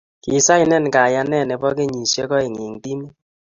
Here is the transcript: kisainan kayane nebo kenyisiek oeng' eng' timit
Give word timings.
kisainan 0.23 0.85
kayane 0.95 1.39
nebo 1.49 1.67
kenyisiek 1.77 2.31
oeng' 2.37 2.61
eng' 2.65 2.79
timit 2.83 3.13